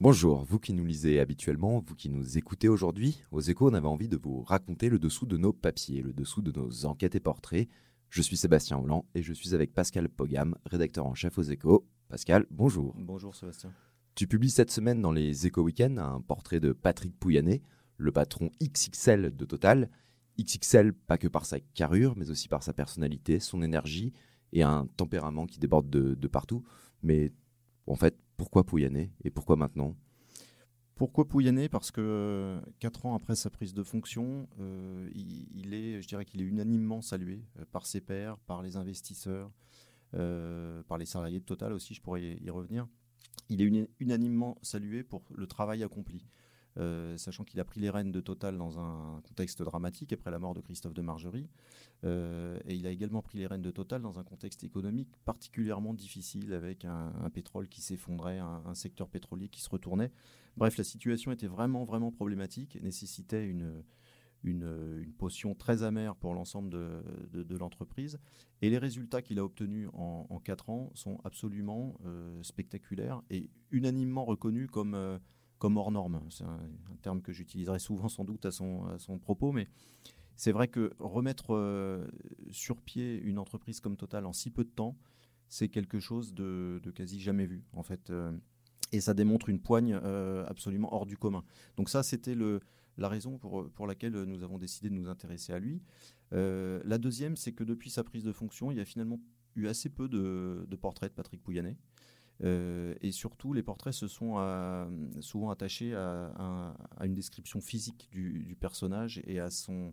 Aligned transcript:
Bonjour, 0.00 0.44
vous 0.44 0.60
qui 0.60 0.74
nous 0.74 0.84
lisez 0.84 1.18
habituellement, 1.18 1.82
vous 1.84 1.96
qui 1.96 2.08
nous 2.08 2.38
écoutez 2.38 2.68
aujourd'hui, 2.68 3.24
aux 3.32 3.40
échos, 3.40 3.68
on 3.68 3.74
avait 3.74 3.88
envie 3.88 4.06
de 4.06 4.16
vous 4.16 4.42
raconter 4.42 4.90
le 4.90 5.00
dessous 5.00 5.26
de 5.26 5.36
nos 5.36 5.52
papiers, 5.52 6.02
le 6.02 6.12
dessous 6.12 6.40
de 6.40 6.52
nos 6.52 6.86
enquêtes 6.86 7.16
et 7.16 7.20
portraits. 7.20 7.68
Je 8.08 8.22
suis 8.22 8.36
Sébastien 8.36 8.78
Holland 8.78 9.02
et 9.16 9.24
je 9.24 9.32
suis 9.32 9.56
avec 9.56 9.74
Pascal 9.74 10.08
Pogam, 10.08 10.54
rédacteur 10.66 11.04
en 11.04 11.14
chef 11.14 11.36
aux 11.36 11.42
échos. 11.42 11.84
Pascal, 12.08 12.46
bonjour. 12.52 12.94
Bonjour 12.96 13.34
Sébastien. 13.34 13.72
Tu 14.14 14.28
publies 14.28 14.50
cette 14.50 14.70
semaine 14.70 15.02
dans 15.02 15.10
les 15.10 15.48
échos 15.48 15.62
week 15.62 15.80
un 15.80 16.20
portrait 16.20 16.60
de 16.60 16.72
Patrick 16.72 17.18
Pouyanné, 17.18 17.60
le 17.96 18.12
patron 18.12 18.52
XXL 18.62 19.34
de 19.34 19.44
Total. 19.44 19.90
XXL 20.40 20.92
pas 20.92 21.18
que 21.18 21.26
par 21.26 21.44
sa 21.44 21.58
carrure, 21.58 22.14
mais 22.16 22.30
aussi 22.30 22.46
par 22.46 22.62
sa 22.62 22.72
personnalité, 22.72 23.40
son 23.40 23.62
énergie 23.62 24.12
et 24.52 24.62
un 24.62 24.86
tempérament 24.96 25.46
qui 25.46 25.58
déborde 25.58 25.90
de, 25.90 26.14
de 26.14 26.28
partout. 26.28 26.62
Mais 27.02 27.32
en 27.88 27.96
fait, 27.96 28.16
pourquoi 28.38 28.64
Pouyanné 28.64 29.12
et 29.24 29.30
pourquoi 29.30 29.56
maintenant? 29.56 29.94
Pourquoi 30.94 31.28
Pouyanné? 31.28 31.68
Parce 31.68 31.90
que 31.90 32.00
euh, 32.00 32.60
quatre 32.78 33.04
ans 33.04 33.14
après 33.14 33.36
sa 33.36 33.50
prise 33.50 33.74
de 33.74 33.82
fonction, 33.82 34.48
euh, 34.60 35.10
il, 35.14 35.74
est, 35.74 36.00
je 36.00 36.08
dirais 36.08 36.24
qu'il 36.24 36.40
est 36.40 36.44
unanimement 36.44 37.02
salué 37.02 37.44
euh, 37.58 37.64
par 37.70 37.84
ses 37.84 38.00
pairs, 38.00 38.38
par 38.38 38.62
les 38.62 38.76
investisseurs, 38.76 39.52
par 40.10 40.96
les 40.96 41.04
salariés 41.04 41.40
de 41.40 41.44
Total 41.44 41.72
aussi, 41.74 41.92
je 41.92 42.00
pourrais 42.00 42.22
y, 42.22 42.48
revenir. 42.48 42.88
Il 43.50 43.60
est 43.60 43.88
unanimement 44.00 44.56
salué 44.62 45.02
pour 45.02 45.22
le 45.34 45.46
travail 45.46 45.82
accompli. 45.82 46.24
Euh, 46.78 47.16
sachant 47.16 47.42
qu'il 47.42 47.58
a 47.58 47.64
pris 47.64 47.80
les 47.80 47.90
rênes 47.90 48.12
de 48.12 48.20
Total 48.20 48.56
dans 48.56 48.78
un 48.78 49.20
contexte 49.22 49.62
dramatique 49.62 50.12
après 50.12 50.30
la 50.30 50.38
mort 50.38 50.54
de 50.54 50.60
Christophe 50.60 50.94
de 50.94 51.02
Margerie. 51.02 51.48
Euh, 52.04 52.60
et 52.66 52.76
il 52.76 52.86
a 52.86 52.90
également 52.90 53.20
pris 53.20 53.38
les 53.38 53.48
rênes 53.48 53.62
de 53.62 53.72
Total 53.72 54.00
dans 54.00 54.20
un 54.20 54.22
contexte 54.22 54.62
économique 54.62 55.08
particulièrement 55.24 55.92
difficile 55.92 56.52
avec 56.52 56.84
un, 56.84 57.10
pétrole 57.34 57.68
qui 57.68 57.80
s'effondrait, 57.80 58.38
un, 58.38 58.74
secteur 58.74 59.08
pétrolier 59.08 59.48
qui 59.48 59.60
se 59.60 59.68
retournait. 59.68 60.12
Bref, 60.56 60.76
la 60.76 60.84
situation 60.84 61.32
était 61.32 61.48
vraiment, 61.48 61.84
vraiment 61.84 62.12
problématique 62.12 62.76
et 62.76 62.80
nécessitait 62.80 63.44
une, 63.44 63.82
une, 64.44 65.12
potion 65.18 65.56
très 65.56 65.82
amère 65.82 66.14
pour 66.14 66.32
l'ensemble 66.32 66.70
de, 66.70 67.56
l'entreprise. 67.56 68.20
Et 68.62 68.70
les 68.70 68.78
résultats 68.78 69.20
qu'il 69.20 69.40
a 69.40 69.44
obtenus 69.44 69.88
en, 69.94 70.40
4 70.44 70.70
ans 70.70 70.92
sont 70.94 71.18
absolument 71.24 71.98
euh, 72.06 72.40
spectaculaires 72.44 73.20
et 73.30 73.50
unanimement 73.72 74.24
reconnus 74.24 74.68
comme 74.70 75.18
comme 75.58 75.76
hors 75.76 75.90
norme. 75.90 76.20
C'est 76.30 76.44
un, 76.44 76.60
terme 77.02 77.22
que 77.22 77.32
j'utiliserai 77.32 77.78
souvent 77.78 78.08
sans 78.08 78.24
doute 78.24 78.44
à 78.44 78.50
son, 78.50 78.98
son 78.98 79.18
propos, 79.18 79.52
mais 79.52 79.68
c'est 80.38 80.52
vrai 80.52 80.68
que 80.68 80.92
remettre 81.00 81.52
euh, 81.52 82.06
sur 82.52 82.80
pied 82.80 83.20
une 83.20 83.40
entreprise 83.40 83.80
comme 83.80 83.96
Total 83.96 84.24
en 84.24 84.32
si 84.32 84.50
peu 84.50 84.62
de 84.62 84.70
temps, 84.70 84.96
c'est 85.48 85.68
quelque 85.68 85.98
chose 85.98 86.32
de, 86.32 86.80
quasi 86.94 87.20
jamais 87.20 87.44
vu 87.44 87.64
en 87.72 87.82
fait. 87.82 88.10
Euh, 88.10 88.30
et 88.92 89.00
ça 89.00 89.14
démontre 89.14 89.48
une 89.48 89.58
poigne 89.58 89.98
euh, 90.00 90.46
absolument 90.46 90.94
hors 90.94 91.06
du 91.06 91.16
commun. 91.16 91.42
Donc 91.76 91.90
ça, 91.90 92.04
c'était 92.04 92.36
la 92.96 93.08
raison 93.08 93.36
pour, 93.36 93.68
pour 93.72 93.88
laquelle 93.88 94.12
nous 94.12 94.44
avons 94.44 94.58
décidé 94.58 94.88
de 94.88 94.94
nous 94.94 95.08
intéresser 95.08 95.52
à 95.52 95.58
lui. 95.58 95.82
la 96.30 96.98
deuxième, 96.98 97.36
c'est 97.36 97.52
que 97.52 97.64
depuis 97.64 97.90
sa 97.90 98.04
prise 98.04 98.22
de 98.22 98.32
fonction, 98.32 98.70
il 98.70 98.78
y 98.78 98.80
a 98.80 98.84
finalement 98.84 99.20
eu 99.56 99.66
assez 99.66 99.88
peu 99.88 100.08
de, 100.08 100.66
de 100.68 100.76
portraits 100.76 101.10
de 101.10 101.16
Patrick 101.16 101.42
Pouyanné. 101.42 101.76
Euh, 102.44 102.94
et 103.00 103.10
surtout, 103.10 103.52
les 103.52 103.62
portraits 103.62 103.92
se 103.92 104.06
sont 104.06 104.34
euh, 104.36 104.86
souvent 105.20 105.50
attachés 105.50 105.94
à, 105.94 106.74
une 107.02 107.14
description 107.14 107.60
physique 107.60 108.08
du, 108.10 108.56
personnage 108.60 109.20
et 109.26 109.40
à 109.40 109.50
son, 109.50 109.92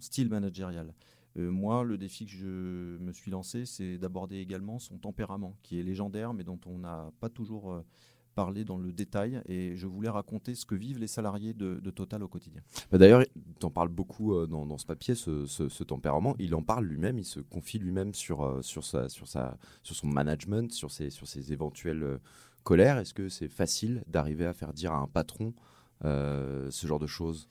style 0.00 0.28
managérial. 0.28 0.94
Euh, 1.36 1.50
moi, 1.50 1.84
le 1.84 1.98
défi 1.98 2.26
que 2.26 2.32
je 2.32 2.98
me 2.98 3.12
suis 3.12 3.30
lancé, 3.30 3.64
c'est 3.64 3.98
d'aborder 3.98 4.38
également 4.38 4.78
son 4.78 4.98
tempérament, 4.98 5.56
qui 5.62 5.78
est 5.78 5.82
légendaire, 5.82 6.34
mais 6.34 6.44
dont 6.44 6.60
on 6.66 6.78
n'a 6.78 7.10
pas 7.20 7.28
toujours 7.28 7.82
parler 8.38 8.64
dans 8.64 8.78
le 8.78 8.92
détail 8.92 9.42
et 9.48 9.74
je 9.74 9.88
voulais 9.88 10.08
raconter 10.08 10.54
ce 10.54 10.64
que 10.64 10.76
vivent 10.76 11.00
les 11.00 11.08
salariés 11.08 11.54
de, 11.54 11.90
Total 11.90 12.22
au 12.22 12.28
quotidien. 12.28 12.60
Bah, 12.92 12.98
d'ailleurs, 12.98 13.24
tu 13.58 13.66
en 13.66 13.70
parles 13.70 13.88
beaucoup 13.88 14.32
euh, 14.32 14.46
dans, 14.46 14.78
ce 14.78 14.86
papier, 14.86 15.16
ce, 15.16 15.82
tempérament. 15.82 16.36
Il 16.38 16.54
en 16.54 16.62
parle 16.62 16.84
lui-même, 16.84 17.18
il 17.18 17.24
se 17.24 17.40
confie 17.40 17.80
lui-même 17.80 18.14
sur, 18.14 18.44
euh, 18.44 18.62
sur, 18.62 18.84
sa, 18.84 19.08
sur, 19.08 19.26
sa, 19.26 19.58
sur 19.82 19.96
son 19.96 20.06
management, 20.06 20.70
sur 20.70 20.92
ses, 20.92 21.10
sur 21.10 21.26
ses 21.26 21.52
éventuelles 21.52 22.04
euh, 22.04 22.18
colères. 22.62 22.98
Est-ce 22.98 23.12
que 23.12 23.28
c'est 23.28 23.48
facile 23.48 24.04
d'arriver 24.06 24.46
à 24.46 24.52
faire 24.52 24.72
dire 24.72 24.92
à 24.92 24.98
un 24.98 25.08
patron 25.08 25.52
ce 26.04 26.86
genre 26.86 27.00
de 27.00 27.08
choses? 27.08 27.48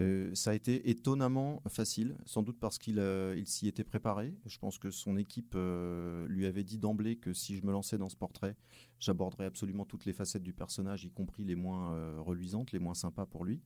Euh, 0.00 0.34
ça 0.34 0.50
a 0.50 0.54
été 0.54 0.88
étonnamment 0.88 1.62
facile, 1.68 2.16
sans 2.24 2.42
doute 2.42 2.58
parce 2.58 2.78
qu'il 2.78 2.98
euh, 2.98 3.42
s'y 3.44 3.68
était 3.68 3.84
préparé. 3.84 4.34
Je 4.46 4.58
pense 4.58 4.78
que 4.78 4.90
son 4.90 5.16
équipe 5.16 5.54
euh, 5.56 6.26
lui 6.28 6.46
avait 6.46 6.64
dit 6.64 6.78
d'emblée 6.78 7.16
que 7.16 7.32
si 7.32 7.56
je 7.56 7.66
me 7.66 7.72
lançais 7.72 7.98
dans 7.98 8.08
ce 8.08 8.16
portrait, 8.16 8.56
j'aborderais 8.98 9.44
absolument 9.44 9.84
toutes 9.84 10.06
les 10.06 10.12
facettes 10.12 10.42
du 10.42 10.52
personnage, 10.52 11.04
y 11.04 11.10
compris 11.10 11.44
les 11.44 11.54
moins 11.54 12.18
reluisantes, 12.20 12.72
les 12.72 12.78
moins 12.78 12.94
sympas 12.94 13.26
pour 13.26 13.44
lui. 13.44 13.60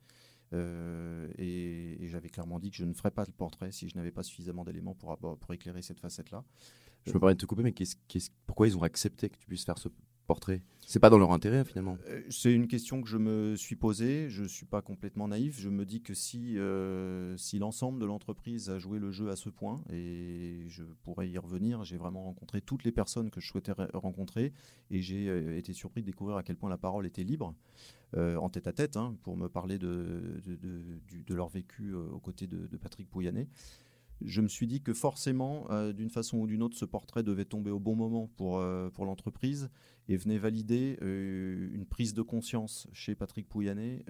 et, 0.52 2.06
j'avais 2.08 2.28
clairement 2.28 2.60
dit 2.60 2.70
que 2.70 2.76
je 2.76 2.84
ne 2.84 2.94
ferais 2.94 3.10
pas 3.10 3.24
le 3.26 3.32
portrait 3.32 3.72
si 3.72 3.88
je 3.88 3.96
n'avais 3.96 4.12
pas 4.12 4.22
suffisamment 4.22 4.64
d'éléments 4.64 4.94
pour, 4.94 5.16
pour 5.16 5.52
éclairer 5.52 5.82
cette 5.82 6.00
facette-là. 6.00 6.44
Je 7.06 7.12
me 7.12 7.18
permets 7.18 7.34
de 7.34 7.40
te 7.40 7.46
couper, 7.46 7.62
mais 7.62 7.74
pourquoi 8.46 8.66
ils 8.66 8.76
ont 8.76 8.82
accepté 8.82 9.28
que 9.28 9.36
tu 9.36 9.46
puisses 9.46 9.64
faire 9.64 9.78
ce 9.78 9.88
portrait 10.26 10.62
C'est 10.80 11.00
pas 11.00 11.10
dans 11.10 11.18
leur 11.18 11.32
intérêt 11.32 11.64
finalement 11.64 11.98
euh, 12.08 12.22
C'est 12.30 12.52
une 12.52 12.66
question 12.66 13.02
que 13.02 13.08
je 13.08 13.16
me 13.16 13.56
suis 13.56 13.76
posée. 13.76 14.28
Je 14.28 14.44
suis 14.44 14.66
pas 14.66 14.82
complètement 14.82 15.28
naïf. 15.28 15.58
Je 15.58 15.68
me 15.68 15.84
dis 15.84 16.02
que 16.02 16.14
si, 16.14 16.58
euh, 16.58 17.36
si 17.36 17.58
l'ensemble 17.58 18.00
de 18.00 18.06
l'entreprise 18.06 18.70
a 18.70 18.78
joué 18.78 18.98
le 18.98 19.10
jeu 19.10 19.30
à 19.30 19.36
ce 19.36 19.48
point, 19.48 19.82
et 19.92 20.64
je 20.68 20.82
pourrais 21.02 21.28
y 21.28 21.38
revenir, 21.38 21.84
j'ai 21.84 21.96
vraiment 21.96 22.24
rencontré 22.24 22.60
toutes 22.60 22.84
les 22.84 22.92
personnes 22.92 23.30
que 23.30 23.40
je 23.40 23.48
souhaitais 23.48 23.72
rencontrer 23.94 24.52
et 24.90 25.00
j'ai 25.00 25.28
euh, 25.28 25.56
été 25.56 25.72
surpris 25.72 26.02
de 26.02 26.06
découvrir 26.06 26.36
à 26.36 26.42
quel 26.42 26.56
point 26.56 26.70
la 26.70 26.78
parole 26.78 27.06
était 27.06 27.24
libre. 27.24 27.54
en 28.16 28.48
tête 28.48 28.68
à 28.68 28.72
tête, 28.72 28.96
hein, 28.96 29.16
pour 29.22 29.36
me 29.36 29.48
parler 29.48 29.76
de, 29.76 30.40
de, 30.46 31.34
leur 31.34 31.48
vécu 31.48 31.94
aux 31.94 32.20
côtés 32.20 32.46
de, 32.46 32.76
Patrick 32.76 33.10
Pouyanné 33.10 33.48
je 34.22 34.40
me 34.40 34.48
suis 34.48 34.66
dit 34.66 34.80
que 34.80 34.92
forcément, 34.92 35.66
euh, 35.70 35.92
d'une 35.92 36.10
façon 36.10 36.38
ou 36.38 36.46
d'une 36.46 36.62
autre, 36.62 36.76
ce 36.76 36.84
portrait 36.84 37.22
devait 37.22 37.44
tomber 37.44 37.70
au 37.70 37.78
bon 37.78 37.96
moment 37.96 38.28
pour, 38.36 38.58
euh, 38.58 38.90
pour 38.90 39.04
l'entreprise 39.04 39.70
et 40.08 40.16
venait 40.16 40.38
valider 40.38 40.98
euh, 41.02 41.70
une 41.72 41.86
prise 41.86 42.14
de 42.14 42.22
conscience 42.22 42.88
chez 42.92 43.14
Patrick 43.14 43.48
Pouyanné 43.48 44.04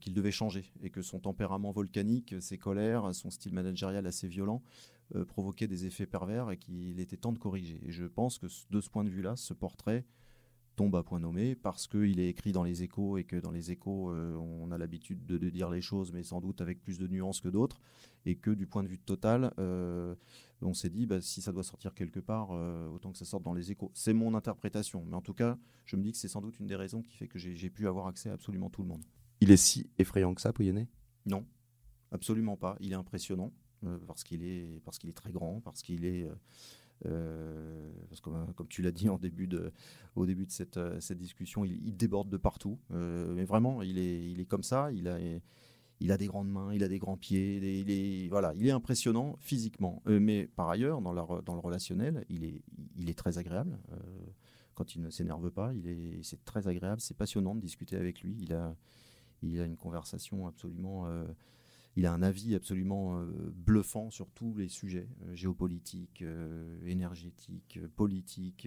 qu'il 0.00 0.14
devait 0.14 0.30
changer 0.30 0.70
et 0.80 0.90
que 0.90 1.02
son 1.02 1.18
tempérament 1.18 1.72
volcanique, 1.72 2.36
ses 2.40 2.56
colères, 2.56 3.12
son 3.12 3.30
style 3.30 3.52
managérial 3.52 4.06
assez 4.06 4.28
violent 4.28 4.62
provoquaient 5.26 5.66
des 5.66 5.86
effets 5.86 6.06
pervers 6.06 6.52
et 6.52 6.56
qu'il 6.56 7.00
était 7.00 7.16
temps 7.16 7.32
de 7.32 7.38
corriger. 7.38 7.80
Et 7.84 7.90
je 7.90 8.04
pense 8.04 8.38
que 8.38 8.46
de 8.70 8.80
ce 8.80 8.88
point 8.88 9.02
de 9.02 9.10
vue-là, 9.10 9.34
ce 9.34 9.52
portrait 9.52 10.04
tombe 10.74 10.96
à 10.96 11.02
point 11.02 11.20
nommé 11.20 11.54
parce 11.54 11.86
qu'il 11.86 12.20
est 12.20 12.28
écrit 12.28 12.52
dans 12.52 12.62
les 12.62 12.82
échos 12.82 13.18
et 13.18 13.24
que 13.24 13.36
dans 13.36 13.50
les 13.50 13.70
échos, 13.70 14.10
euh, 14.10 14.36
on 14.36 14.70
a 14.70 14.78
l'habitude 14.78 15.24
de, 15.26 15.38
dire 15.50 15.70
les 15.70 15.80
choses, 15.80 16.12
mais 16.12 16.22
sans 16.22 16.40
doute 16.40 16.60
avec 16.60 16.82
plus 16.82 16.98
de 16.98 17.06
nuances 17.06 17.40
que 17.40 17.48
d'autres, 17.48 17.80
et 18.26 18.36
que 18.36 18.50
du 18.50 18.66
point 18.66 18.82
de 18.82 18.88
vue 18.88 18.98
total, 18.98 19.52
euh, 19.58 20.14
on 20.62 20.74
s'est 20.74 20.90
dit, 20.90 21.06
bah, 21.06 21.20
si 21.20 21.42
ça 21.42 21.52
doit 21.52 21.62
sortir 21.62 21.94
quelque 21.94 22.20
part, 22.20 22.48
euh, 22.52 22.88
autant 22.88 23.12
que 23.12 23.18
ça 23.18 23.24
sorte 23.24 23.42
dans 23.42 23.54
les 23.54 23.70
échos. 23.70 23.90
C'est 23.94 24.14
mon 24.14 24.34
interprétation, 24.34 25.04
mais 25.06 25.14
en 25.14 25.22
tout 25.22 25.34
cas, 25.34 25.58
je 25.84 25.96
me 25.96 26.02
dis 26.02 26.12
que 26.12 26.18
c'est 26.18 26.28
sans 26.28 26.40
doute 26.40 26.58
une 26.58 26.66
des 26.66 26.76
raisons 26.76 27.02
qui 27.02 27.16
fait 27.16 27.28
que 27.28 27.38
j'ai 27.38 27.70
pu 27.70 27.86
avoir 27.86 28.06
accès 28.06 28.30
à 28.30 28.32
absolument 28.32 28.70
tout 28.70 28.82
le 28.82 28.88
monde. 28.88 29.04
Il 29.40 29.50
est 29.50 29.56
si 29.56 29.90
effrayant 29.98 30.34
que 30.34 30.40
ça, 30.40 30.52
Pouyanné? 30.52 30.88
Non, 31.26 31.44
absolument 32.10 32.56
pas. 32.56 32.76
Il 32.80 32.92
est 32.92 32.96
impressionnant 32.96 33.52
parce 34.06 34.24
qu'il 34.24 34.42
est, 34.42 34.80
parce 34.82 34.98
qu'il 34.98 35.10
est 35.10 35.14
très 35.14 35.30
grand, 35.30 35.60
parce 35.60 35.82
qu'il 35.82 36.06
est 36.06 36.26
euh, 37.06 37.90
parce 38.08 38.20
que, 38.20 38.30
euh, 38.30 38.46
comme 38.54 38.68
tu 38.68 38.82
l'as 38.82 38.92
dit 38.92 39.08
au 39.08 39.18
début 39.18 39.46
de 39.46 39.72
cette, 40.48 40.76
euh, 40.76 40.98
discussion, 41.14 41.64
il, 41.64 41.96
déborde 41.96 42.28
de 42.28 42.36
partout. 42.36 42.78
mais 42.90 43.44
vraiment, 43.44 43.82
il 43.82 43.98
est, 43.98 44.46
comme 44.46 44.62
ça. 44.62 44.90
Il 44.92 45.08
a, 45.08 46.16
des 46.16 46.26
grandes 46.26 46.50
mains, 46.50 46.72
il 46.72 46.82
a 46.84 46.88
des 46.88 46.98
grands 46.98 47.16
pieds. 47.16 47.56
Il 47.56 47.90
est, 47.90 48.28
voilà, 48.28 48.52
il 48.54 48.66
est 48.66 48.72
impressionnant 48.72 49.36
physiquement. 49.40 50.02
mais 50.06 50.46
par 50.46 50.68
ailleurs, 50.68 51.00
dans, 51.00 51.12
le 51.12 51.60
relationnel, 51.60 52.24
il 52.28 52.44
est, 53.08 53.14
très 53.14 53.38
agréable. 53.38 53.78
quand 54.74 54.94
il 54.94 55.02
ne 55.02 55.10
s'énerve 55.10 55.50
pas, 55.50 55.72
c'est 56.22 56.44
très 56.44 56.68
agréable. 56.68 57.00
C'est 57.00 57.16
passionnant 57.16 57.54
de 57.54 57.60
discuter 57.60 57.96
avec 57.96 58.22
lui. 58.22 58.36
Il 59.42 59.60
a 59.60 59.64
une 59.64 59.76
conversation 59.76 60.46
absolument 60.46 61.06
il 61.96 62.06
a 62.06 62.12
un 62.12 62.22
avis 62.22 62.54
absolument 62.54 63.18
euh, 63.18 63.52
bluffant 63.54 64.10
sur 64.10 64.30
tous 64.30 64.54
les 64.56 64.68
sujets 64.68 65.08
euh, 65.22 65.34
géopolitiques, 65.34 66.22
euh, 66.22 66.78
énergétiques, 66.86 67.78
politiques. 67.94 68.66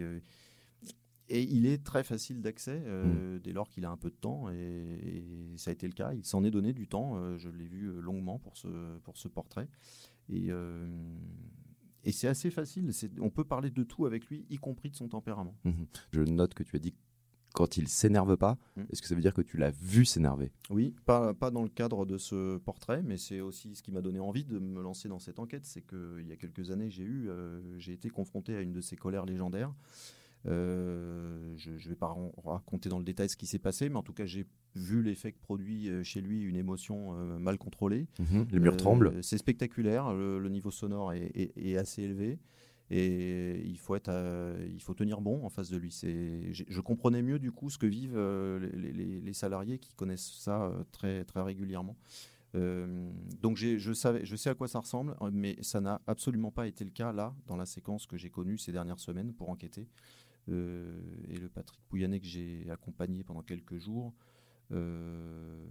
et 1.30 1.44
il 1.44 1.66
est 1.66 1.84
très 1.84 2.04
facile 2.04 2.42
d'accès 2.42 2.80
mm. 2.80 3.40
dès 3.40 3.52
lors 3.52 3.70
qu'il 3.70 3.86
a 3.86 3.92
un 3.92 3.98
peu 3.98 4.10
de 4.10 4.16
temps, 4.16 4.50
et, 4.50 5.24
ça 5.58 5.72
a 5.72 5.74
été 5.74 5.88
le 5.88 5.94
cas. 5.94 6.14
Il 6.14 6.24
s'en 6.24 6.44
est 6.44 6.52
donné 6.52 6.72
du 6.72 6.88
temps. 6.88 7.38
je 7.38 7.50
l'ai 7.50 7.68
vu 7.68 7.92
longuement 8.00 8.38
pour 8.38 8.56
ce, 8.56 8.98
pour 9.00 9.18
ce 9.18 9.28
portrait. 9.28 9.68
Et, 10.30 10.52
et 12.04 12.12
c'est 12.12 12.28
assez 12.28 12.52
facile. 12.52 12.92
On 13.20 13.32
peut 13.32 13.44
parler 13.44 13.72
de 13.72 13.84
tout 13.84 14.06
avec 14.06 14.28
lui, 14.28 14.46
y 14.50 14.58
compris 14.58 14.92
de 14.92 14.96
son 14.96 15.08
tempérament. 15.10 15.58
Mm-hmm. 15.66 15.88
Je 16.12 16.22
note 16.22 16.54
que 16.54 16.62
tu 16.62 16.76
as 16.76 16.80
dit 16.80 16.94
quand 17.58 17.78
il 17.78 17.88
s'énerve 17.88 18.38
pas, 18.38 18.58
mm. 18.76 18.84
est-ce 18.92 19.02
que 19.02 19.08
ça 19.08 19.16
veut 19.16 19.22
dire 19.22 19.34
que 19.34 19.42
tu 19.42 19.58
l'as 19.58 19.72
vu 19.72 20.06
s'énerver? 20.06 20.52
Oui, 20.70 20.94
pas, 21.06 21.34
pas 21.34 21.50
dans 21.50 21.64
le 21.64 21.70
cadre 21.70 22.06
de 22.06 22.18
ce 22.18 22.58
portrait, 22.58 23.02
mais 23.04 23.18
c'est 23.18 23.42
aussi 23.42 23.76
ce 23.76 23.82
qui 23.82 23.92
m'a 23.92 24.02
donné 24.02 24.20
envie 24.20 24.46
de 24.46 24.60
me 24.60 24.82
lancer 24.82 25.10
dans 25.10 25.20
cette 25.20 25.40
enquête. 25.40 25.66
C'est 25.66 25.82
qu'il 25.82 26.28
y 26.28 26.32
a 26.32 26.36
quelques 26.36 26.72
années, 26.72 26.90
j'ai 26.90 27.04
eu, 27.04 27.30
euh, 27.30 27.60
j'ai 27.80 27.94
été 27.94 28.10
confronté 28.10 28.56
à 28.56 28.62
une 28.62 28.74
de 28.74 28.82
ces 28.82 28.96
colères 28.96 29.26
légendaires. 29.26 29.74
Euh, 30.46 31.54
je 31.58 31.72
ne 31.72 31.90
vais 31.90 31.96
pas 31.96 32.16
raconter 32.46 32.90
dans 32.90 33.00
le 33.00 33.04
détail 33.04 33.30
ce 33.30 33.36
qui 33.36 33.48
s'est 33.48 33.60
passé, 33.60 33.90
mais 33.90 33.98
en 33.98 34.04
tout 34.04 34.14
cas, 34.14 34.26
j'ai 34.26 34.46
vu 34.76 35.02
l'effet 35.02 35.32
que 35.32 35.40
produit 35.40 35.90
euh, 35.90 36.04
chez 36.04 36.22
lui 36.22 36.42
une 36.42 36.56
émotion 36.56 37.16
euh, 37.16 37.40
mal 37.40 37.58
contrôlée. 37.58 38.08
Mhm, 38.20 38.48
les 38.52 38.60
murs 38.60 38.78
tremblent. 38.78 39.24
C'est 39.24 39.38
spectaculaire, 39.38 40.14
le, 40.14 40.48
niveau 40.50 40.72
sonore 40.72 41.14
est, 41.14 41.78
assez 41.78 42.04
élevé. 42.04 42.40
Et 42.90 43.62
il 43.66 43.78
faut, 43.78 43.96
être, 43.96 44.12
il 44.74 44.82
faut 44.82 44.94
tenir 44.94 45.20
bon 45.20 45.44
en 45.46 45.50
face 45.50 45.70
de 45.70 45.78
lui. 45.78 45.92
Je 45.92 46.82
comprenais 46.82 47.22
mieux 47.22 47.38
du 47.38 47.52
coup 47.52 47.70
ce 47.70 47.78
que 47.78 47.86
vivent 47.86 48.18
les, 48.18 49.20
les, 49.20 49.34
salariés 49.34 49.78
qui 49.78 49.94
connaissent 49.94 50.32
ça 50.40 50.72
très, 50.94 51.26
très 51.26 51.42
régulièrement. 51.42 51.98
donc 52.54 53.58
je, 53.58 53.94
savais, 53.94 54.24
je 54.24 54.36
sais 54.38 54.50
à 54.50 54.56
quoi 54.56 54.70
ça 54.70 54.80
ressemble, 54.80 55.18
mais 55.34 55.58
ça 55.62 55.82
n'a 55.82 56.02
absolument 56.08 56.50
pas 56.50 56.66
été 56.66 56.86
le 56.86 56.92
cas 56.92 57.12
là, 57.12 57.36
dans 57.48 57.58
la 57.58 57.66
séquence 57.66 58.08
que 58.08 58.16
j'ai 58.16 58.30
connue 58.30 58.58
ces 58.58 58.72
dernières 58.72 59.00
semaines 59.00 59.34
pour 59.34 59.50
enquêter. 59.50 59.90
Euh, 60.50 61.00
et 61.30 61.38
le 61.38 61.50
Patrick 61.50 61.82
Pouyanné 61.90 62.20
que 62.20 62.26
j'ai 62.26 62.70
accompagné 62.70 63.24
pendant 63.24 63.42
quelques 63.42 63.78
jours, 63.78 64.14
euh, 64.72 65.66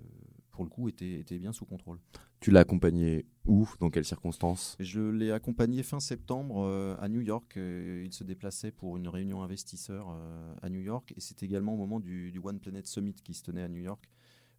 pour 0.57 0.65
le 0.65 0.71
coup, 0.71 0.89
était, 0.89 1.21
était, 1.21 1.39
bien 1.39 1.53
sous 1.53 1.67
contrôle. 1.67 1.99
Tu 2.41 2.51
l'as 2.51 2.61
accompagné 2.61 3.27
où 3.45 3.69
Dans 3.79 3.91
quelles 3.91 4.07
circonstances? 4.07 4.75
Je 4.81 5.03
l'ai 5.03 5.31
accompagné 5.31 5.83
fin 5.83 6.01
septembre 6.01 6.65
euh, 6.65 6.97
à 6.99 7.09
New 7.09 7.21
York. 7.21 7.57
il 7.57 8.13
se 8.13 8.25
déplaçait 8.25 8.73
pour 8.73 8.97
une 8.97 9.07
réunion 9.07 9.43
investisseur 9.43 10.09
à 10.63 10.71
New 10.71 10.81
York. 10.81 11.13
Et 11.15 11.21
c'est 11.21 11.43
également 11.43 11.75
au 11.75 11.77
moment 11.77 12.01
du, 12.01 12.33
du, 12.33 12.41
One 12.43 12.59
Planet 12.59 12.87
Summit 12.87 13.15
qui 13.23 13.35
se 13.35 13.43
tenait 13.43 13.63
à 13.63 13.69
New 13.69 13.83
York. 13.83 14.11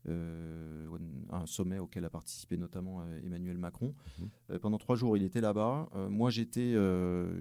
Euh, 0.09 0.85
un 1.29 1.45
sommet 1.45 1.79
auquel 1.79 2.05
a 2.05 2.09
participé 2.09 2.55
notamment 2.55 3.01
euh, 3.01 3.19
Emmanuel 3.25 3.57
Macron. 3.57 3.93
Mhm. 4.19 4.29
Euh, 4.51 4.59
pendant 4.59 4.77
trois 4.77 4.95
jours, 4.95 5.17
il 5.17 5.23
était 5.23 5.41
là-bas. 5.41 5.89
moi, 6.09 6.29
j'étais 6.29 6.75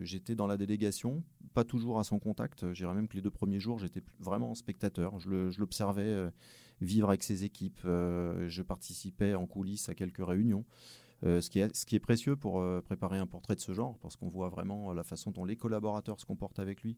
j'étais 0.02 0.35
dans 0.35 0.47
la 0.47 0.56
délégation, 0.56 1.23
pas 1.55 1.64
toujours 1.64 1.99
à 1.99 2.05
son 2.05 2.19
contact. 2.19 2.73
J'irais 2.73 2.94
même 2.94 3.09
que 3.09 3.14
les 3.14 3.23
deux 3.23 3.31
premiers 3.31 3.61
jours, 3.61 3.79
j'étais 3.79 4.02
vraiment 4.19 4.55
spectateur. 4.55 5.19
Je 5.20 5.59
l'observais 5.59 6.31
vivre 6.81 7.08
avec 7.08 7.23
ses 7.23 7.44
équipes. 7.44 7.81
je 7.84 8.62
participais 8.62 9.34
en 9.34 9.46
coulisses 9.46 9.88
à 9.88 9.94
quelques 9.94 10.25
réunions. 10.26 10.64
Ce, 11.23 11.49
qui 11.51 11.61
est, 11.61 11.75
ce 11.75 11.87
qui 11.87 11.97
est 11.97 12.01
précieux 12.01 12.37
pour 12.37 12.63
préparer 12.85 13.19
un 13.19 13.27
portrait 13.27 13.55
de 13.55 13.61
ce 13.61 13.73
genre, 13.73 13.99
parce 14.01 14.17
qu'on 14.17 14.29
voit 14.29 14.49
vraiment 14.49 14.93
la 14.93 15.03
façon 15.05 15.31
dont 15.31 15.45
les 15.45 15.57
collaborateurs 15.57 16.21
se 16.21 16.27
comportent 16.27 16.59
avec 16.59 16.83
lui 16.83 16.97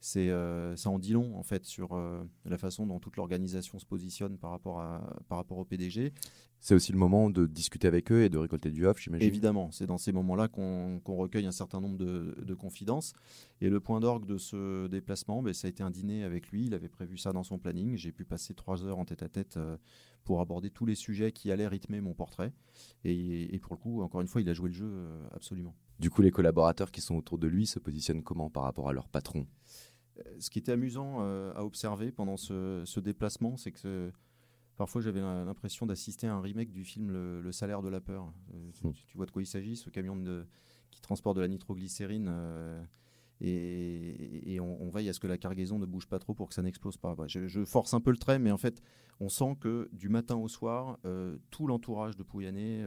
c'est 0.00 0.30
euh, 0.30 0.76
ça 0.76 0.90
en 0.90 0.98
dit 0.98 1.12
long 1.12 1.36
en 1.36 1.42
fait 1.42 1.64
sur 1.64 1.94
euh, 1.94 2.22
la 2.44 2.58
façon 2.58 2.86
dont 2.86 3.00
toute 3.00 3.16
l'organisation 3.16 3.78
se 3.78 3.86
positionne 3.86 4.38
par 4.38 4.50
rapport 4.50 4.80
à 4.80 5.00
par 5.28 5.38
rapport 5.38 5.58
au 5.58 5.64
PDG. 5.64 6.12
C'est 6.60 6.74
aussi 6.74 6.90
le 6.90 6.98
moment 6.98 7.30
de 7.30 7.46
discuter 7.46 7.86
avec 7.86 8.10
eux 8.10 8.22
et 8.22 8.28
de 8.28 8.38
récolter 8.38 8.70
du 8.70 8.86
off, 8.86 8.98
j'imagine. 8.98 9.26
Évidemment, 9.26 9.70
c'est 9.70 9.86
dans 9.86 9.98
ces 9.98 10.10
moments-là 10.12 10.48
qu'on 10.48 11.00
recueille 11.06 11.46
un 11.46 11.52
certain 11.52 11.80
nombre 11.80 11.98
de, 11.98 12.54
confidences. 12.54 13.12
Et 13.60 13.68
le 13.68 13.78
point 13.78 14.00
d'orgue 14.00 14.26
de 14.26 14.38
ce 14.38 14.86
déplacement, 14.86 15.42
ben, 15.42 15.52
ça 15.52 15.66
a 15.66 15.70
été 15.70 15.82
un 15.82 15.90
dîner 15.90 16.24
avec 16.24 16.48
lui. 16.48 16.66
Il 16.66 16.74
avait 16.74 16.88
prévu 16.88 17.18
ça 17.18 17.32
dans 17.32 17.44
son 17.44 17.58
planning. 17.58 17.96
J'ai 17.96 18.10
pu 18.10 18.24
passer 18.24 18.54
trois 18.54 18.84
heures 18.84 18.98
en 18.98 19.04
tête-à-tête 19.04 19.58
euh, 19.58 19.76
pour 20.24 20.40
aborder 20.40 20.70
tous 20.70 20.86
les 20.86 20.94
sujets 20.94 21.30
qui 21.30 21.52
allaient 21.52 21.68
rythmer 21.68 22.00
mon 22.00 22.14
portrait. 22.14 22.52
Et, 23.04 23.54
et, 23.54 23.55
pour 23.58 23.74
le 23.74 23.78
coup, 23.78 24.02
encore 24.02 24.20
une 24.20 24.28
fois, 24.28 24.40
il 24.40 24.48
a 24.48 24.54
joué 24.54 24.68
le 24.68 24.74
jeu 24.74 25.08
absolument. 25.32 25.74
Du 25.98 26.10
coup, 26.10 26.22
les 26.22 26.30
collaborateurs 26.30 26.90
qui 26.90 27.00
sont 27.00 27.16
autour 27.16 27.38
de 27.38 27.46
lui 27.46 27.66
se 27.66 27.78
positionnent 27.78 28.22
comment 28.22 28.50
par 28.50 28.64
rapport 28.64 28.88
à 28.88 28.92
leur 28.92 29.08
patron? 29.08 29.46
Euh, 30.18 30.22
ce 30.38 30.50
qui 30.50 30.58
était 30.58 30.72
amusant 30.72 31.18
euh, 31.20 31.52
à 31.54 31.64
observer 31.64 32.12
pendant 32.12 32.36
ce, 32.36 33.00
déplacement, 33.00 33.56
c'est 33.56 33.72
que 33.72 34.12
parfois 34.76 35.00
j'avais 35.00 35.20
l'impression 35.20 35.86
d'assister 35.86 36.26
à 36.26 36.34
un 36.34 36.40
remake 36.40 36.72
du 36.72 36.84
film 36.84 37.10
Le, 37.10 37.52
salaire 37.52 37.82
de 37.82 37.88
la 37.88 38.00
peur. 38.00 38.32
Euh, 38.54 38.70
hmm. 38.82 38.92
tu, 38.92 39.16
vois 39.16 39.26
de 39.26 39.30
quoi 39.30 39.42
il 39.42 39.46
s'agit, 39.46 39.76
ce 39.76 39.90
camion 39.90 40.16
de, 40.16 40.46
qui 40.90 41.00
transporte 41.00 41.36
de 41.36 41.42
la 41.42 41.48
nitroglycérine. 41.48 42.30
Et, 43.40 44.58
on, 44.60 44.88
veille 44.88 45.08
à 45.08 45.12
ce 45.12 45.20
que 45.20 45.26
la 45.26 45.38
cargaison 45.38 45.78
ne 45.78 45.86
bouge 45.86 46.06
pas 46.06 46.18
trop 46.18 46.34
pour 46.34 46.48
que 46.48 46.54
ça 46.54 46.62
n'explose 46.62 46.96
pas. 46.96 47.14
je, 47.26 47.64
force 47.64 47.94
un 47.94 48.00
peu 48.00 48.10
le 48.10 48.16
trait, 48.16 48.38
mais 48.38 48.50
en 48.50 48.56
fait, 48.56 48.80
on 49.20 49.28
sent 49.28 49.56
que 49.60 49.88
du 49.92 50.08
matin 50.08 50.36
au 50.36 50.48
soir, 50.48 50.98
tout 51.50 51.66
l'entourage 51.66 52.16
de 52.16 52.22
Pouyanné, 52.22 52.84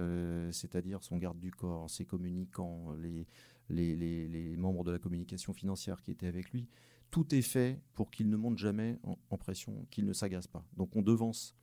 c'est-à-dire 0.51 1.03
son 1.03 1.17
garde 1.17 1.39
du 1.39 1.51
corps, 1.51 1.89
ses 1.89 2.05
communicants, 2.05 2.95
les, 3.69 4.55
membres 4.57 4.83
de 4.83 4.91
la 4.91 4.99
communication 4.99 5.53
financière 5.53 6.01
qui 6.01 6.11
étaient 6.11 6.27
avec 6.27 6.51
lui, 6.51 6.67
tout 7.11 7.33
est 7.33 7.41
fait 7.41 7.79
pour 7.93 8.11
qu'il 8.11 8.29
ne 8.29 8.37
monte 8.37 8.57
jamais 8.57 8.99
en, 9.03 9.37
pression, 9.37 9.85
qu'il 9.89 10.05
ne 10.05 10.13
s'agace 10.13 10.47
pas. 10.47 10.63
Donc 10.77 10.95
on 10.95 11.01
devance 11.01 11.55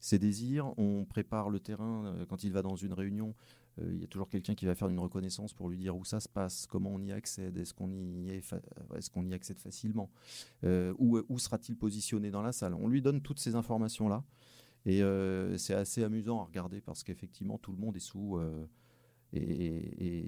ses 0.00 0.18
désirs, 0.18 0.72
on 0.78 1.04
prépare 1.04 1.50
le 1.50 1.60
terrain. 1.60 2.06
Euh, 2.06 2.26
quand 2.26 2.44
il 2.44 2.52
va 2.52 2.62
dans 2.62 2.76
une 2.76 2.92
réunion, 2.92 3.30
euh, 3.30 3.32
il 3.82 4.00
y 4.00 4.04
a 4.04 4.06
toujours 4.06 4.28
quelqu'un 4.28 4.54
qui 4.54 4.66
va 4.66 4.74
faire 4.74 4.88
une 4.88 4.98
reconnaissance 4.98 5.52
pour 5.52 5.68
lui 5.68 5.76
dire 5.76 5.96
où 5.96 6.04
ça 6.04 6.20
se 6.20 6.28
passe, 6.28 6.66
comment 6.66 6.90
on 6.94 7.02
y 7.02 7.12
accède, 7.12 7.56
est-ce 7.58 7.74
qu'on 7.74 7.90
y, 7.90 8.30
est 8.30 8.52
y 8.52 9.34
accède 9.34 9.58
facilement, 9.58 10.10
euh, 10.64 10.94
où, 10.98 11.20
où 11.28 11.38
sera-t-il 11.38 11.76
positionné 11.76 12.30
dans 12.30 12.42
la 12.42 12.52
salle? 12.52 12.74
On 12.74 12.88
lui 12.88 13.02
donne 13.02 13.20
toutes 13.20 13.38
ces 13.38 13.54
informations-là. 13.54 14.24
Et 14.88 15.02
c'est 15.58 15.74
assez 15.74 16.04
amusant 16.04 16.40
à 16.40 16.44
regarder 16.44 16.80
parce 16.80 17.02
qu'effectivement, 17.02 17.58
tout 17.58 17.72
le 17.72 17.78
monde 17.78 17.96
est 17.96 18.00
sous 18.00 18.38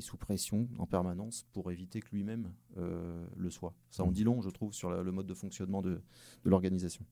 sous 0.01 0.17
pression 0.17 0.69
en 0.79 0.87
permanence 0.87 1.47
pour 1.53 1.71
éviter 1.71 2.01
que 2.01 2.09
lui-même 2.13 2.53
euh, 2.77 3.27
le 3.37 3.51
soit. 3.51 3.75
Ça 3.91 4.03
en 4.03 4.09
mmh. 4.09 4.13
dit 4.13 4.25
long, 4.25 4.43
je 4.43 4.51
trouve, 4.51 4.73
sur 4.73 4.91
le 4.91 5.13
mode 5.13 5.27
de 5.27 5.35
fonctionnement 5.35 5.83
de, 5.83 6.01
l'organisation. 6.45 7.05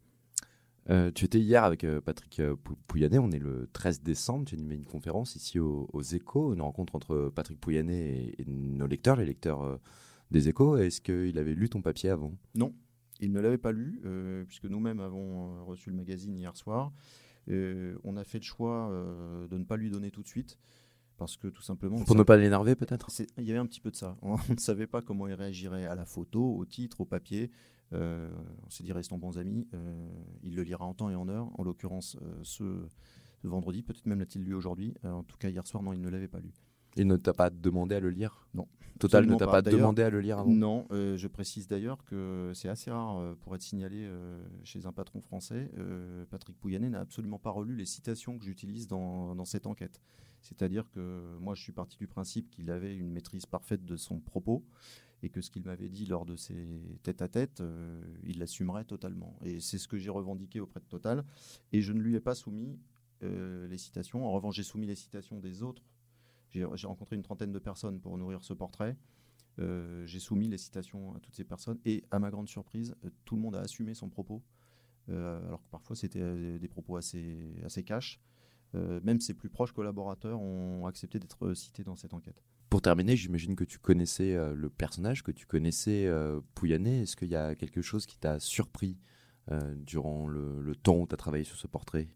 Euh, 0.89 1.11
tu 1.11 1.25
étais 1.25 1.41
hier 1.41 1.65
avec 1.65 1.85
euh, 1.85 2.01
Patrick 2.01 2.41
Pouyanné, 2.87 3.19
on 3.19 3.31
est 3.31 3.39
le 3.39 3.69
13 3.73 4.03
décembre, 4.03 4.45
tu 4.45 4.55
as 4.55 4.59
animé 4.59 4.77
une 4.77 4.85
conférence 4.85 5.35
ici 5.35 5.59
aux, 5.59 6.03
Échos, 6.03 6.55
une 6.55 6.63
rencontre 6.63 6.95
entre 6.95 7.33
Patrick 7.35 7.61
Pouyanné 7.61 8.35
et, 8.39 8.45
nos 8.47 8.87
lecteurs, 8.87 9.17
les 9.17 9.25
lecteurs 9.25 9.81
des 10.31 10.49
Échos. 10.49 10.77
Est-ce 10.77 11.01
qu'il 11.01 11.39
avait 11.39 11.55
lu 11.55 11.69
ton 11.69 11.83
papier 11.83 12.11
avant? 12.11 12.33
Non, 12.55 12.73
il 13.21 13.33
ne 13.33 13.41
l'avait 13.41 13.59
pas 13.59 13.73
lu, 13.73 14.01
puisque 14.47 14.67
nous-mêmes 14.67 15.01
avons 15.01 15.65
reçu 15.65 15.91
le 15.91 15.97
magazine 15.97 16.37
hier 16.37 16.57
soir. 16.57 16.93
on 17.49 18.17
a 18.17 18.25
fait 18.25 18.39
le 18.39 18.45
choix 18.45 18.93
de 19.51 19.59
ne 19.59 19.65
pas 19.65 19.77
lui 19.77 19.91
donner 19.91 20.11
tout 20.11 20.23
de 20.23 20.29
suite 20.29 20.57
parce 21.17 21.37
que 21.37 21.49
tout 21.49 21.63
simplement. 21.63 22.03
Pour 22.05 22.17
ne 22.17 22.23
pas 22.23 22.37
l'énerver 22.37 22.75
peut-être 22.75 23.09
Il 23.39 23.45
y 23.45 23.51
avait 23.51 23.59
un 23.59 23.67
petit 23.67 23.81
peu 23.81 23.91
de 23.91 23.97
ça. 23.97 24.17
On 24.23 24.37
ne 24.49 24.59
savait 24.59 24.87
pas 24.87 25.03
comment 25.03 25.27
il 25.27 25.35
réagirait 25.35 25.87
à 25.87 25.95
la 25.95 26.05
photo, 26.05 26.55
au 26.57 26.65
titre, 26.65 27.01
au 27.01 27.05
papier. 27.05 27.51
Euh, 27.93 28.29
on 28.67 28.71
s'est 28.71 28.85
dit 28.85 28.93
restons 28.93 29.19
bons 29.19 29.39
amis. 29.39 29.67
Euh, 29.75 30.09
il 30.43 30.57
le 30.57 30.63
lira 30.63 30.85
en 30.85 30.95
temps 30.95 31.11
et 31.11 31.15
en 31.15 31.29
heure. 31.29 31.49
En 31.59 31.63
l'occurrence, 31.63 32.17
euh, 32.23 32.41
ce, 32.43 32.65
vendredi, 33.45 33.83
peut-être 33.83 34.07
même 34.07 34.19
l'a-t-il 34.19 34.45
lu 34.45 34.55
aujourd'hui. 34.55 34.95
en 35.05 35.23
tout 35.23 35.37
cas, 35.37 35.49
hier 35.49 35.67
soir, 35.67 35.83
non, 35.83 35.93
il 35.93 36.01
ne 36.01 36.09
l'avait 36.09 36.29
pas 36.29 36.41
lu. 36.41 36.53
Il 36.97 37.07
ne 37.07 37.17
t'a 37.17 37.35
pas 37.35 37.51
demandé 37.51 37.95
à 37.95 38.01
le 38.01 38.11
lire 38.11 38.49
Non. 38.55 38.67
Total 38.99 39.27
ne 39.27 39.35
t'a 39.35 39.47
pas, 39.47 39.61
demandé 39.61 40.03
à 40.03 40.09
le 40.09 40.21
lire 40.21 40.39
avant 40.39 40.51
Non, 40.51 40.87
je 40.91 41.27
précise 41.27 41.69
d'ailleurs 41.69 42.03
que 42.05 42.51
c'est 42.55 42.71
assez 42.71 42.91
rare 42.91 43.37
pour 43.41 43.55
être 43.55 43.61
signalé 43.61 44.11
chez 44.65 44.87
un 44.87 44.93
patron 44.93 45.21
français. 45.21 45.71
Patrick 46.31 46.59
Pouyanné 46.59 46.89
n'a 46.89 47.01
absolument 47.01 47.39
pas 47.39 47.51
relu 47.51 47.77
les 47.77 47.85
citations 47.85 48.39
que 48.39 48.47
j'utilise 48.47 48.89
dans, 48.89 49.35
dans, 49.35 49.45
cette 49.45 49.67
enquête. 49.67 50.01
C'est-à-dire 50.47 50.89
que 50.93 51.37
moi, 51.41 51.55
je 51.55 51.63
suis 51.63 51.73
parti 51.73 51.97
du 51.97 52.07
principe 52.07 52.51
qu'il 52.51 52.71
avait 52.71 52.95
une 52.95 53.11
maîtrise 53.11 53.47
parfaite 53.47 53.85
de 53.85 53.97
son 53.97 54.21
propos 54.21 54.65
et 55.23 55.29
que 55.29 55.41
ce 55.41 55.51
qu'il 55.51 55.65
m'avait 55.65 55.89
dit 55.89 56.07
lors 56.07 56.25
de 56.25 56.37
ses 56.37 56.81
tête-à-tête, 57.03 57.61
euh, 57.61 58.01
il 58.23 58.39
l'assumerait 58.39 58.85
totalement. 58.85 59.37
Et 59.43 59.59
c'est 59.61 59.79
ce 59.79 59.89
que 59.89 59.99
j'ai 59.99 60.11
revendiqué 60.11 60.61
auprès 60.61 60.79
de 60.79 60.85
Total. 60.85 61.25
Et 61.73 61.81
je 61.81 61.93
ne 61.93 62.01
lui 62.01 62.15
ai 62.15 62.21
pas 62.21 62.37
soumis 62.37 62.79
euh, 63.25 63.67
les 63.67 63.79
citations. 63.79 64.25
En 64.25 64.31
revanche, 64.31 64.55
j'ai 64.55 64.63
soumis 64.63 64.87
les 64.87 64.95
citations 64.95 65.41
des 65.41 65.63
autres. 65.63 65.83
J'ai 66.51 66.65
rencontré 66.65 67.17
une 67.17 67.23
trentaine 67.23 67.53
de 67.53 67.59
personnes 67.59 68.01
pour 68.01 68.17
nourrir 68.17 68.43
ce 68.45 68.55
portrait. 68.55 68.97
Euh, 69.59 70.07
j'ai 70.07 70.21
soumis 70.21 70.49
les 70.49 70.59
citations 70.59 71.15
à 71.15 71.21
toutes 71.21 71.35
ces 71.35 71.45
personnes. 71.45 71.79
Et 71.85 72.05
à 72.13 72.21
ma 72.21 72.31
grande 72.31 72.49
surprise, 72.49 72.95
tout 73.25 73.35
le 73.35 73.43
monde 73.43 73.57
a 73.57 73.61
assumé 73.61 73.95
son 73.95 74.09
propos. 74.09 74.43
alors 75.09 75.63
que 75.63 75.69
parfois, 75.71 75.97
c'était 75.97 76.59
des 76.59 76.69
propos 76.69 76.97
assez, 76.97 77.57
assez 77.65 77.83
cash. 77.83 78.21
Euh, 78.75 79.01
même 79.05 79.21
ses 79.21 79.35
plus 79.35 79.49
proches 79.49 79.73
collaborateurs 79.73 80.41
ont 80.41 80.87
accepté 80.87 81.19
d'être 81.19 81.55
cités 81.55 81.85
dans 81.85 81.97
cette 81.97 82.15
enquête. 82.15 82.43
Pour 82.69 82.83
terminer, 82.83 83.17
j'imagine 83.17 83.55
que 83.55 83.65
tu 83.65 83.79
connaissais 83.79 84.35
euh, 84.35 84.55
le 84.55 84.69
personnage, 84.69 85.23
que 85.23 85.31
tu 85.31 85.47
connaissais 85.47 86.07
euh, 86.07 86.41
Pouyanné. 86.55 87.03
Est-ce 87.03 87.17
qu'il 87.17 87.29
y 87.29 87.37
a 87.37 87.55
quelque 87.55 87.81
chose 87.81 88.07
qui 88.07 88.19
t'a 88.19 88.41
surpris 88.41 88.99
durant 89.77 90.27
le, 90.27 90.75
temps 90.75 90.97
où 90.97 91.07
tu 91.07 91.15
as 91.15 91.17
travaillé 91.17 91.45
sur 91.45 91.57
ce 91.57 91.69
portrait? 91.69 92.09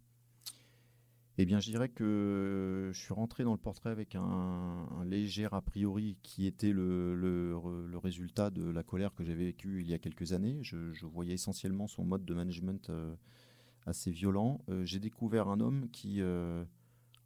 Eh 1.39 1.47
bien, 1.47 1.61
je 1.61 1.71
dirais 1.71 1.89
que 1.89 2.91
je 2.93 3.01
suis 3.01 3.15
rentré 3.15 3.45
dans 3.45 3.53
le 3.53 3.59
portrait 3.59 3.91
avec 3.91 4.17
un, 4.17 4.89
léger 5.05 5.47
a 5.53 5.61
priori 5.61 6.19
qui 6.25 6.49
était 6.49 6.73
le, 6.73 7.55
résultat 8.03 8.51
de 8.51 8.69
la 8.69 8.83
colère 8.83 9.15
que 9.15 9.23
j'avais 9.23 9.45
vécue 9.45 9.81
il 9.81 9.89
y 9.89 9.95
a 9.95 9.99
quelques 9.99 10.33
années. 10.33 10.59
Je, 10.63 11.07
voyais 11.07 11.35
essentiellement 11.35 11.87
son 11.87 12.05
mode 12.05 12.25
de 12.25 12.35
management 12.35 12.91
assez 13.87 14.11
violent. 14.11 14.61
Euh, 14.69 14.85
j'ai 14.85 14.99
découvert 14.99 15.49
un 15.49 15.61
homme 15.61 15.89
qui, 15.91 16.21
euh, 16.21 16.65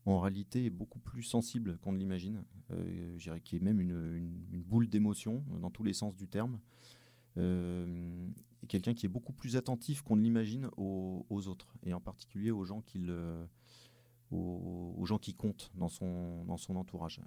en 0.06 0.20
réalité, 0.20 0.66
est 0.66 0.70
beaucoup 0.70 0.98
plus 0.98 1.22
sensible 1.22 1.78
qu'on 1.78 1.92
ne 1.92 1.98
l'imagine. 1.98 2.44
Euh, 2.70 3.14
je 3.16 3.24
dirais 3.24 3.40
qu'il 3.40 3.58
est 3.58 3.64
même 3.64 3.80
une, 3.80 4.62
boule 4.62 4.88
d'émotion 4.88 5.44
dans 5.60 5.70
tous 5.70 5.84
les 5.84 5.92
sens 5.92 6.16
du 6.16 6.26
terme. 6.26 6.58
et 7.36 8.66
quelqu'un 8.66 8.94
qui 8.94 9.06
est 9.06 9.10
beaucoup 9.10 9.32
plus 9.32 9.56
attentif 9.56 10.02
qu'on 10.02 10.16
ne 10.16 10.22
l'imagine 10.22 10.68
aux, 10.76 11.48
autres, 11.48 11.74
et 11.82 11.92
en 11.92 12.00
particulier 12.00 12.50
aux 12.50 12.64
gens 12.64 12.80
qui, 12.80 13.06
aux, 14.30 15.04
gens 15.04 15.18
qui 15.18 15.34
comptent 15.34 15.70
dans 15.74 15.88
son, 15.88 16.44
dans 16.44 16.56
son 16.56 16.76
entourage. 16.76 17.20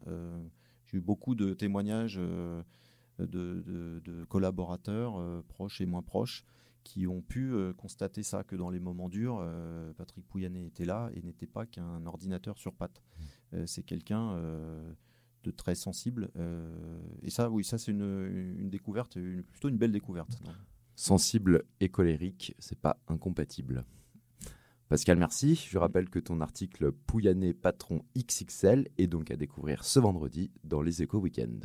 J'ai 0.88 0.98
eu 0.98 1.02
beaucoup 1.02 1.36
de 1.36 1.54
témoignages 1.54 2.20
de, 3.20 4.26
collaborateurs 4.30 5.44
proches 5.44 5.80
et 5.80 5.86
moins 5.86 6.02
proches 6.02 6.44
qui 6.88 7.06
ont 7.06 7.22
pu 7.22 7.54
constater 7.76 8.24
ça, 8.24 8.44
que 8.44 8.56
dans 8.56 8.70
les 8.70 8.80
moments 8.80 9.10
durs, 9.10 9.46
Patrick 9.98 10.26
Pouyanné 10.28 10.66
était 10.66 10.86
là 10.86 11.10
et 11.14 11.22
n'était 11.22 11.48
pas 11.48 11.66
qu'un 11.66 12.06
ordinateur 12.06 12.58
sur 12.58 12.74
pattes. 12.74 13.04
Mmh. 13.52 13.66
c'est 13.66 13.84
quelqu'un 13.84 14.40
de 15.44 15.52
très 15.52 15.76
sensible. 15.76 16.32
et 17.22 17.30
ça, 17.30 17.50
oui, 17.50 17.64
ça 17.64 17.78
c'est 17.78 17.92
une, 17.92 18.70
découverte, 18.70 19.18
plutôt 19.52 19.70
une 19.70 19.78
belle 19.78 19.92
découverte. 19.92 20.40
Sensible 20.96 21.64
et 21.80 21.90
colérique, 21.90 22.56
c'est 22.58 22.80
pas 22.80 23.00
incompatible. 23.08 23.86
Pascal, 24.90 25.18
merci. 25.18 25.56
Je 25.70 25.78
rappelle 25.78 26.10
que 26.10 26.18
ton 26.18 26.40
article 26.40 26.94
Pouyanné 26.94 27.54
Patron 27.54 28.06
XXL 28.18 28.88
est 28.98 29.08
donc 29.08 29.32
à 29.32 29.36
découvrir 29.36 29.84
ce 29.84 30.00
vendredi 30.00 30.50
dans 30.64 30.82
les 30.82 31.04
Échos 31.04 31.20
Weekend. 31.20 31.54